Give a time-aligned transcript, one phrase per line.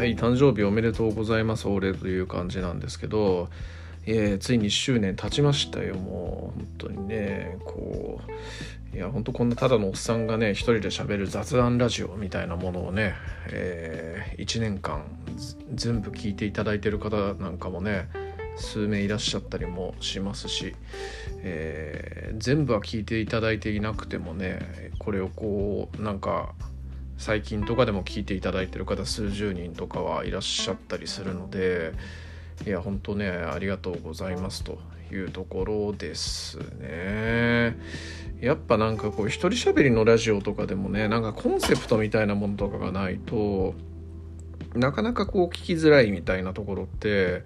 [0.00, 3.50] はい誕生日おめでとうございますお礼という感じなんですけど、
[4.06, 8.18] えー、ついに1周年経ちましたよもう本当にねこ
[8.92, 13.12] ういや本当こんなただのおっさんがね一人で喋る雑談ラジオみたいなものをね、
[13.48, 15.02] えー、1年間
[15.74, 18.08] 全部聞いていただいてる方なんかもね
[18.56, 20.74] 数名いらっしゃったりもしますし、
[21.42, 26.54] えー、全部は聞いていただいていなくてもねこれをこうなんか
[27.20, 31.92] 最近とかでも聞いていただいてる方数十人とかはいらっしゃったりするので
[32.66, 34.78] いや本当ねありがとうございますと
[35.12, 37.76] いうところですね。
[38.40, 43.74] やっぱなんかこう一人喋りのラジオとかでもねなんかコンセプトみたいなものとかがないと
[44.74, 47.44] なかなかこう聞きづらいみたいなところって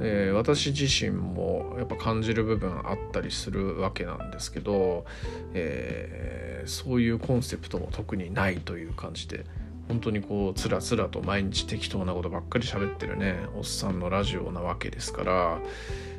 [0.00, 5.06] えー、私自身もやっぱ感じる部分あったりするわけなんですけど、
[5.54, 9.44] えー、そういうコンセプトも特にないという感じで
[9.88, 15.58] 本当にこうつらつらと毎日適当なことばっかり喋ってるねおっさんのラジオなわけですから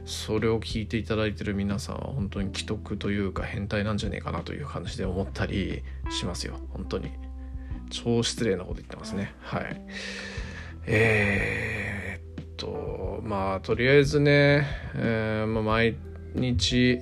[0.06, 6.56] それを聞いていただいてる皆さんは本当に既得というか変態なんじゃねえかなという感じで思ったりしますよ。
[6.70, 7.12] 本当に
[7.90, 9.34] 超失礼なこと言ってますね。
[9.42, 9.82] はい。
[10.86, 11.97] えー
[12.58, 15.96] とまあとりあえずね、えーまあ、毎
[16.36, 17.00] 日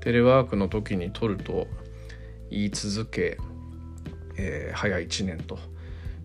[0.00, 1.66] テレワークの時に撮ると
[2.50, 3.38] 言い続け、
[4.36, 5.58] えー、早1年と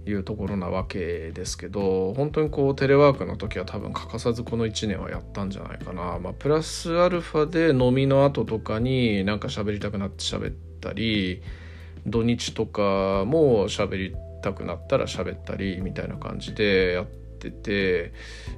[0.06, 11.42] いうところなわけですけど本当にこうテレワークの時は多分欠かさずこの1年はやったんじゃないかな、まあ、プラスアルファで飲みの後とかになんか喋りたくなって喋ったり
[12.06, 18.14] 土日とかも喋りたくなったら喋ったりみたいな感じでやってってて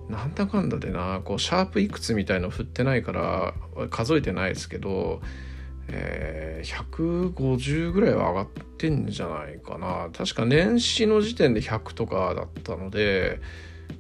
[0.10, 3.54] なんだかんだでなこうシャープいくつみたいの振ってないから
[3.90, 5.22] 数えてないですけど、
[5.90, 13.40] えー、150ぐらいは上がってんじゃないかな確か年始の時点で100とかだったので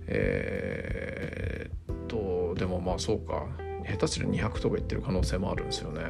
[0.07, 3.45] えー、っとでもまあそうか
[3.85, 6.01] 下手する200とか言ってる可能性もあるんですよね。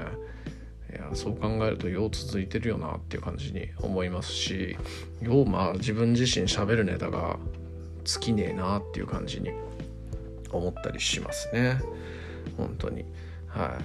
[0.92, 4.76] いやそう考えるとよう続いてるよなっていう感じに思いますし
[5.22, 7.38] ようまあ自分自身喋るネタが
[8.10, 9.52] 尽きねえなっていう感じに
[10.52, 11.80] 思ったりしますね。
[12.58, 13.06] 本当に。
[13.48, 13.78] は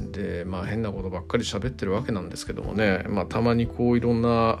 [0.00, 0.12] い。
[0.12, 3.04] でまあ変なことばっかり喋ってるわけなんですけどもね。
[3.08, 4.58] まあたまにこういろんな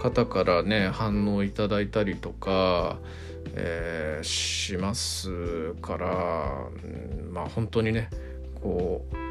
[0.00, 2.98] 方からね反応いただいたりとか、
[3.54, 6.06] えー、しますから
[7.30, 8.10] まあ本当にね
[8.60, 9.22] こう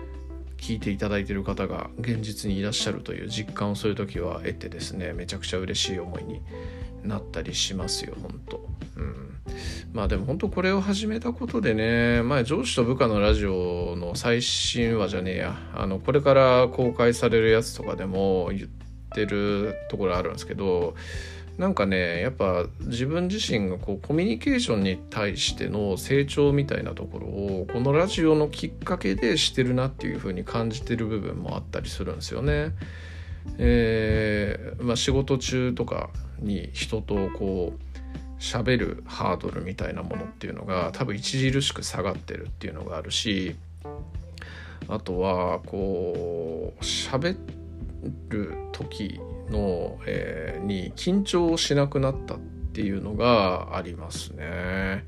[0.61, 6.41] 聞いていただいてる方が現実にいらっしゃるという実感をそういう時は得てですねめちゃくちゃ嬉しい思いに
[7.03, 8.60] なったりしますよ本当、
[9.93, 18.69] まあでも本当これを始めたことでね前上司と部下のラジオの最新話じゃねえやあのこれから公開されるやつとかでも言っ
[19.13, 20.95] てるところあるんですけど
[21.57, 32.73] なんかねやっぱ自分自身がこうコミュニケーションに対しての成長みたいなところをこのラジオのきっかけでしてるなっていう風に感じてる部分もあったりするんですよね。
[33.57, 36.09] えーまあ、仕事中とか
[36.39, 37.90] に人とこう
[38.41, 43.55] 喋るハードルみたいなものっていうのが多分著しく下がってるっていうのがあるし
[44.87, 47.37] あとはこう喋
[48.29, 52.39] る時の、えー、に緊張しなくなったっ
[52.73, 55.05] ていうのがありますね。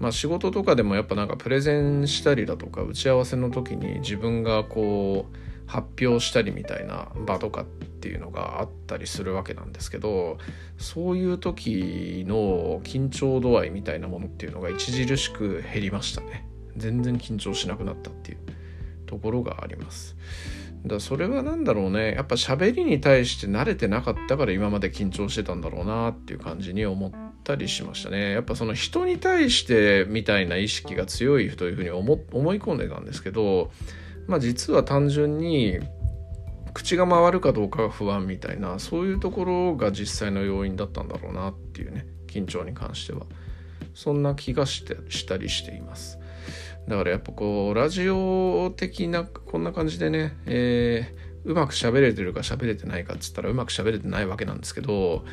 [0.00, 5.36] まあ仕事とかでもやっぱなんかプレゼンしたりだとか打ち合わせの時に自分がこう
[5.66, 10.38] 発表したりみたいな場とかっていうのがあったりするわけなんですけど
[10.78, 16.46] そういう時の緊張度合いみたいなものっていうのが著しく減りましたね。
[16.76, 18.38] 全然緊張しなくなったっていう。
[19.14, 20.16] ところがあります。
[20.84, 22.12] だそれは何だろうね。
[22.12, 28.32] やっぱ喋りに対して慣れてなかったから今まで緊張してたんだろうなっていう感じに思ったりしましたね。
[28.32, 32.14] やっぱその人に対してみたいな意識が強いというふうに思
[32.54, 33.70] い込んでたんですけど
[34.26, 35.78] まあ実は単純に
[36.72, 43.26] 口が回るかどうかが不安みたいなそういうところが実際の要因だったんだろうなっていうね緊張に関しては。
[43.94, 46.18] そんな気がしてしたりしています。
[46.88, 55.24] だからやっぱこうラジオ的なこんな感じでね、えー、うまく喋れてるか喋れてないかっつったらうまく喋れてないわけなんですけど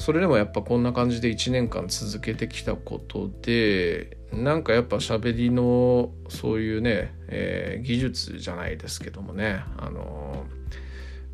[0.00, 10.46] それでもやっぱこんな感じで1年間続けてきたことでなんかやっぱ喋りのそういうね、えー、技術じゃないですけどもねあの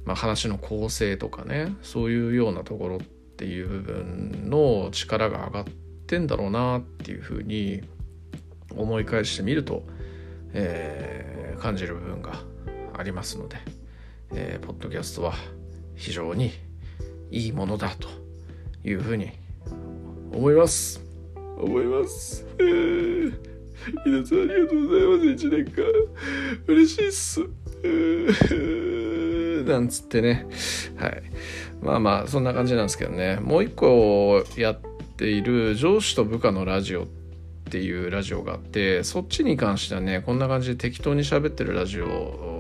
[0.05, 5.65] まあ、話の構成とかねそういうようなところっていう部分の力が上がっ
[6.07, 7.83] てんだろうなっていうふうに
[8.77, 9.85] 思い返してみると、
[10.53, 12.35] えー、感じる部分が
[12.97, 13.59] ありますので、
[14.33, 15.35] えー、ポッドキャストは
[15.95, 16.51] 非常に
[17.31, 18.26] いいものだと
[18.87, 19.33] いうふうに
[20.33, 21.01] 思います。
[21.59, 22.47] 思います。
[22.59, 25.47] 皆さんありがとうございます。
[25.47, 25.85] 1年間。
[26.69, 27.41] 嬉しいっす。
[29.69, 30.47] なんつってね。
[30.97, 31.23] はい。
[31.83, 33.39] まあまあそんな感じなんですけどね。
[33.43, 34.81] もう一個やっ
[35.17, 37.07] ている上司と部下のラジオっ
[37.69, 42.56] ていうラジオがあってそっちに関してはねこんな感じで適当に喋ってるラジオ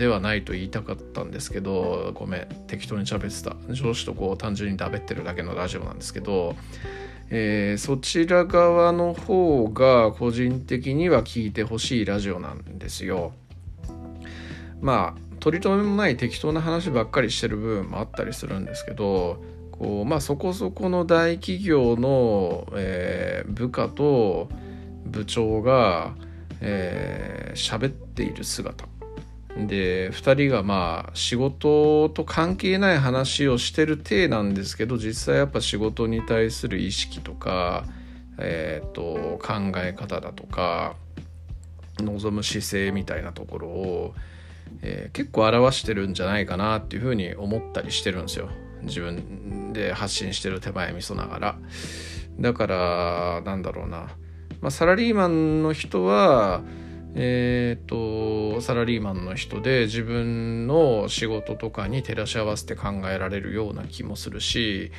[0.00, 6.56] ではないと言いたかったんですけどごめん適当に喋ってた上司とこう単純にだべってるだけのラジオなんですけど
[7.32, 13.32] えー、そちら側の方が個人的には聞いてほしいラジオなんですよ。
[14.80, 24.48] まあ取り留めもない適当な話ばっかりしてる部分もあったりするんですけどこう、まあ、そこそこの大企業の、えー、部下と
[25.04, 26.16] 部長が
[26.60, 28.86] 喋、えー、っている姿
[29.56, 37.84] で2人がまあ仕事と関係ない話をしてる体なんですけど実際やっぱ仕事に対する意識とか、
[38.38, 40.94] えーと、考え方だとか
[41.98, 44.14] 望む姿勢みたいなところを、
[44.82, 48.48] えー、結構表してるんじゃないかなっていうふうに思ったりしてるんですよ。
[48.82, 51.58] 自分で発信してる手前味噌ながら。
[52.38, 54.08] だからなんだろうな、
[54.60, 56.62] まあ、サラリーマンの人は
[57.14, 64.92] えーと、サラリーマンの人で自分の仕事とかに照らし合わせて考えられるような気もするし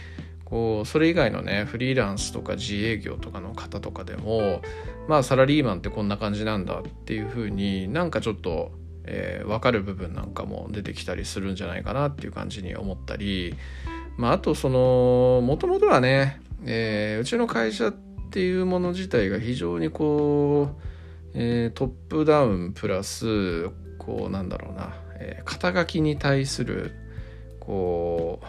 [0.51, 4.61] こうそれ以外のねフリーランスとか自営業とかの方とかでも
[5.07, 8.73] まあサラリーマンってこんな感じなんだっていうふうになんかちょっと、
[9.05, 13.55] えー、分かる部分なんかも出てきたりするんじゃないかなっていう感じに思ったり、
[14.17, 17.91] まあ、あとそのもともとはね、えー、うちの会社っ
[18.29, 20.90] ていうもの自体が非常にこう
[21.33, 26.93] えー、トップダウンプラスこうなんだろうな、えー、肩書きに対する
[27.59, 28.41] こ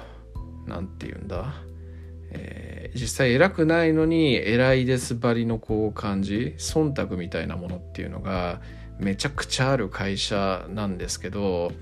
[0.66, 1.54] うなんて言うんだ、
[2.30, 8.60] えー、実際偉くないのに偉いですばりのこう感じ忖度みたいなものっていうのが
[8.98, 11.72] めちゃくちゃある会社なんですけど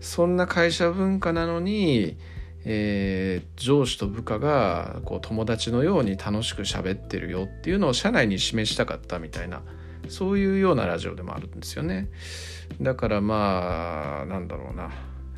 [0.00, 2.16] そんな会社文化なのに、
[2.64, 9.62] えー、上司と部下がこう友達のように楽しく喋ってるよっていうのを社内に示したかったみたいな
[10.10, 12.08] そういうようなラジオでもあるんですよね。
[12.80, 14.90] だからまあなんだろうな。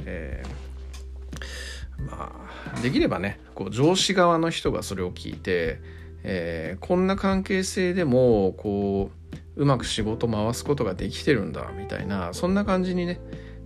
[0.04, 5.80] えー、まあできればねこう上司側の人がそれを聞いて、
[6.24, 9.10] えー、こんな関係性でもこ
[9.56, 13.20] ううまく仕事回すことができてるんだみたいなそんな感じにね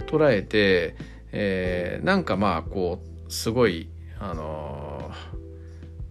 [0.06, 0.96] 捉えて、
[1.32, 3.88] えー、なんかまあこうすごい
[4.18, 5.10] あの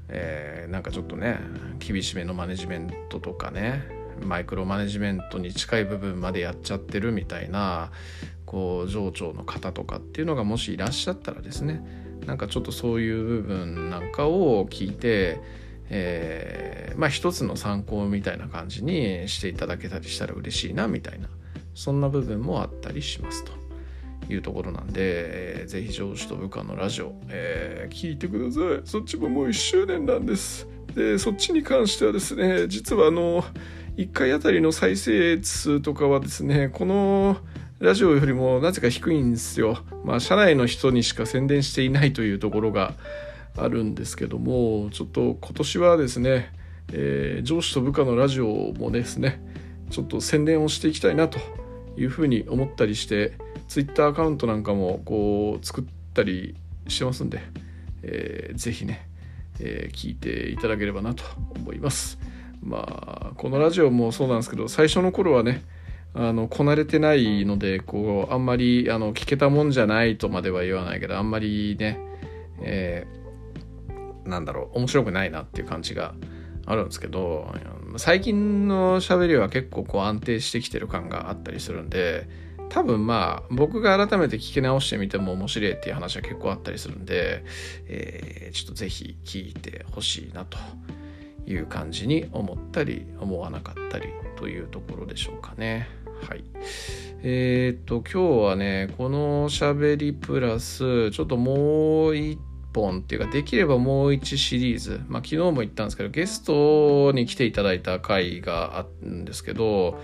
[0.07, 1.39] えー、なんかちょっとね
[1.79, 3.83] 厳しめのマネジメントとかね
[4.21, 7.91] マイクロマネジメントに近い部分までやっちゃってるみたいな
[8.45, 11.85] こう上長の方とかっていうのがもしいらっしゃったらですね
[12.25, 15.39] なんかちょっとそういう部分なんかを聞いて、
[15.89, 21.29] えー、まあ一つの参考みたいな感じにしていただけたりしたら嬉しいなみたいな
[21.73, 23.65] そんな部分もあったりしますと。
[24.29, 28.81] いうところなんで、えー、ぜひ上司と部下のラジオ、えー、聞いてください。
[28.83, 30.67] そっちももう1周年なんです。
[30.95, 33.43] で、そっちに関してはですね、実はあの、
[33.97, 37.37] 1回あたりの再生数とかはですね、この
[37.79, 39.79] ラジオよりもなぜか低いんですよ。
[40.03, 42.93] まあ、社内の人にしか宣伝していないというところが
[43.57, 46.51] あるんですけども、ちょっと今年はですね、
[46.91, 49.41] えー、上司と部下のラジオもですね、
[49.89, 51.39] ちょっと宣伝をしていきたいなと
[51.95, 53.37] いうふうに思ったりして、
[53.69, 56.55] Twitter アカウントなんかもこう作ったり
[56.89, 57.39] してますんで、
[58.03, 59.07] えー、ぜひね、
[59.61, 61.23] えー、聞いていただければなと
[61.55, 62.19] 思います。
[62.63, 65.63] まあこのラジオもそうなんですけど最初の頃はね
[66.13, 71.99] あのこなれてないのでこうあんまりあの聞けたもんじゃないとまでは言わないけどあんまりね、
[72.61, 76.15] えー、なんだろう面白くないなっていう感じが
[76.65, 77.53] あるんですけど
[77.97, 82.27] 最近の喋りは結構こう安定してきてる感があったりするんで
[82.69, 87.43] 多分まあ僕が改めて聞き直してみても面白いっていう話は結構あったりするんで、
[87.87, 90.57] えー、ちょっとぜひ聞いてほしいなと
[91.47, 95.87] いう感じに思ったり思わなかったりというところでしょうかね。
[96.27, 96.43] はい。
[97.23, 102.39] えっ、と、今日はね、この喋りプラス、ちょっともう一
[102.73, 109.99] 本っていうか、できればもう一シリーズ、まあ昨日も言ったんですけど、ゲストに来ていただいた回があるんですけど、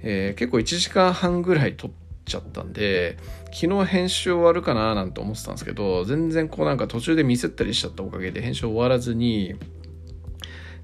[0.00, 1.90] えー、結構1時間半ぐらい撮っ
[2.24, 3.16] ちゃったんで、
[3.52, 9.54] 昨日編集終わるかななんて思ってたんですけど、全然こうなんか途中でミスったりしちゃったおかげで編集終わらずに、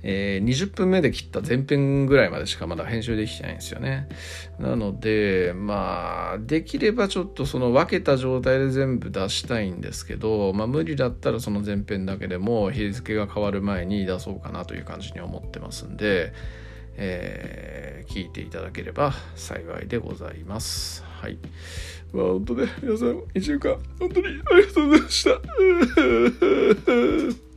[0.03, 4.09] えー、20分目で切った前編ぐらいまでしかまだ編集できてないんですよね。
[4.59, 16.33] なので、まあ、できればちょっとその分けた状態で全部出したいんですけど、まあ無理だったらその前編だけでも日付が変わる前に出そうかなという感じに思ってますんで、
[16.97, 21.05] えー、聞いていただければ幸いでございます。
[21.05, 21.39] はい。
[22.13, 25.25] まあ本当ね、皆さん、1週間、本当にありがとうございまし
[27.45, 27.50] た。